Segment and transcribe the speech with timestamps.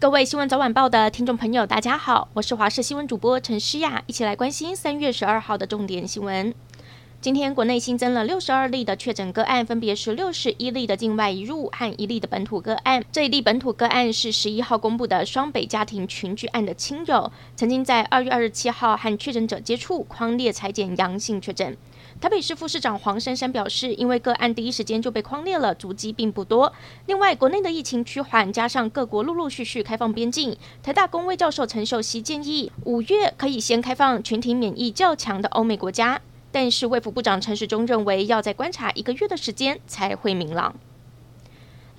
[0.00, 6.54] 各位新闻早晚报的听众朋友，大家好，我是华视新闻主播陈诗雅，一起来关心三月十二号的重点新闻。
[7.20, 13.04] 今天国内新增了六十二例的确诊个案，分别是六十一例的境外移入和一例的本土个案。
[13.12, 21.76] 这一例本土个案是十一号公布的双北家庭群聚案的亲友，曾经在二月二十七号和确诊者接触，匡列采检阳性确诊。
[22.20, 26.70] 台北市副市长黄珊珊表示，因为个案第一时间就被框列了，足迹并不多。
[27.06, 36.20] 另外，国内的疫情趋缓，加上各国陆陆续续开放边境，台大公卫教授陈秀熙建议，五月可以先开放群体免疫较强的欧美国家。
[36.52, 40.74] 但是卫福部长陈时中认为，要再观察一个月的时间才会明朗。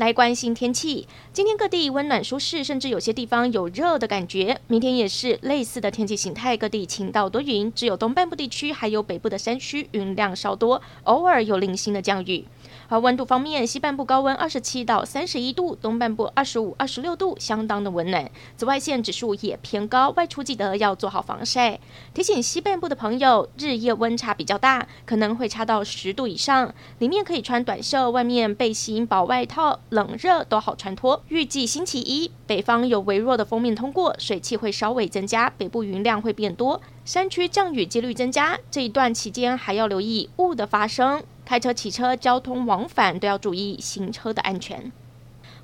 [0.00, 4.58] 来关心天气，今天各地温暖舒适，甚至有些地方有热的感觉。
[4.66, 12.46] 明天也是类似的天气形态，各地晴到多云，只有东半部地区还有北部的山区云量稍多，偶尔有零星的降雨。
[12.90, 18.28] 而温度方面，西半部高温二十七到三十一度，东半部二十五、二十六度，相当的温暖。
[18.56, 21.78] 紫外线指数也偏高，外出记得要做好防晒。
[22.12, 31.22] 提醒西半部的朋友，日夜温差比较大，可能会差到十度以上，里面可以穿短袖，外面背心、薄外套，冷热都好穿脱。
[31.28, 38.58] 预计星期一，北方有微弱的锋面通过，水汽会稍微增加，北部云量会变多，山区降雨几率增加。
[38.68, 41.22] 这一段期间还要留意雾的发生。
[41.50, 44.92] 开车、骑车、交通往返都要注意行车的安全。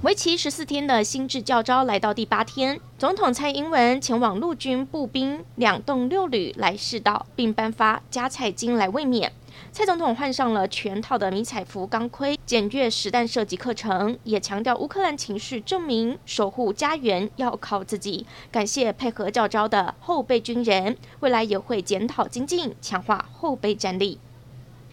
[0.00, 9.30] 为期十四天的新制教招来到第八天，总统蔡英文前往陆军步兵两栋六旅来试导，并颁发加菜金来卫冕。
[9.72, 18.24] 蔡总统换上了全套的迷彩服钢盔，检阅实弹射击课程，也强调乌克兰情绪证明守护家园要靠自己。
[18.50, 24.18] 感谢配合教招的后备军人，未来也会检讨精进，强化后备战力。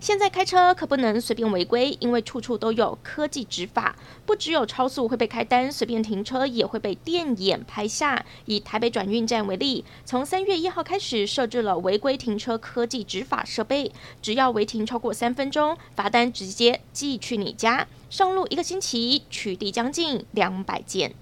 [0.00, 8.24] 现在开车可不能随便违规，因为处处都有科技执法，不只有超速会被开单，随便停车也会被电眼拍下。
[8.46, 13.90] 以台北转运站为例，从三月一号开始设置了违规停车科技执法设备，
[14.22, 17.88] 只要违停超过三分钟，罚单直接寄去你家。
[18.08, 21.12] 上路一个星期，取缔将近两百件。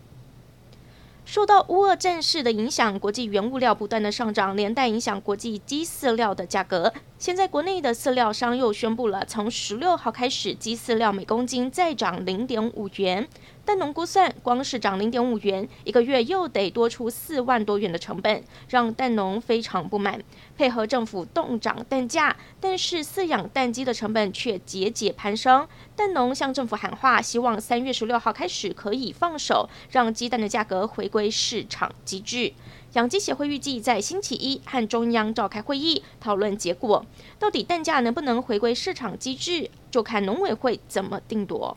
[1.26, 6.92] 受到乌俄战事的影响，国际原物料不断的上涨，连带影响国际鸡饲料的价格。
[7.18, 13.28] 现在国内的饲料商又宣布了，从十六号开始，鸡饲料每公斤再涨零点五元。
[13.66, 20.22] 蛋农估算，光是涨零点五元，一个月又得多出四万多元的成本，让蛋农非常不满。
[20.56, 25.66] 配合政府冻涨蛋价，但是饲养蛋鸡的成本却节节攀升。
[25.96, 32.52] 蛋农向政府喊话，希望三月十六号开始可以放手，让鸡蛋的价格回归市场机制。
[32.92, 37.04] 养鸡协会预计在星期一和中央召开会议，讨论结果。
[37.40, 41.76] 到底蛋价能不能回归市场机制，就看农委会怎么定夺。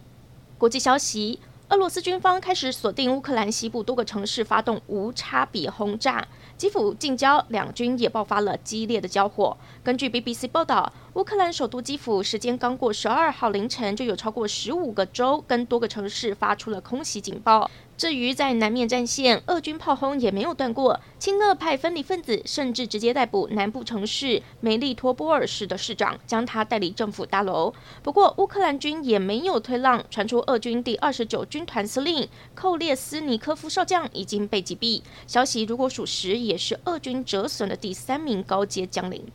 [0.60, 1.40] 国际消息。
[1.70, 6.28] 俄罗斯军方开始锁定乌克兰西部多个城市，发动无差别轰炸。
[6.58, 9.56] 基辅近郊，两军也爆发了激烈的交火。
[9.84, 17.70] 根据 BBC 报道，乌克兰首都基辅时间刚过十二号凌晨，就有超过十五个州跟多个城市发出了空袭警报。
[17.98, 27.74] 至于在南面战线，俄军炮轰也没有断过，亲俄派分离分子甚至直接逮捕南部城市梅利托波尔市的市长，将他带离政府大楼。
[28.04, 35.02] 不过，乌克兰军也没有退让，传出俄军第二十九军团司令寇列斯尼科夫少将已经被击毙。
[35.26, 39.26] 消息如果属实，也是俄军折损的第三名高阶将领。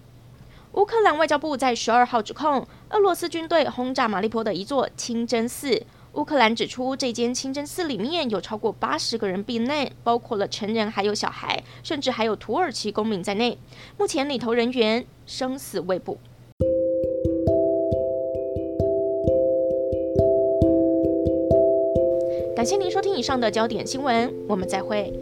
[0.75, 5.81] 乌克兰外交部在十二号指控俄罗斯军队轰炸马利坡的一座清真寺。
[6.15, 13.57] 乌克兰指出，这间清真寺里面有超过八十个人避难，包括了成人还有小孩，甚至还有土耳其公民在内。
[13.97, 16.19] 目前里头人员生死未卜。
[22.57, 25.13] 感谢您收听以上的焦点新闻，我们再会。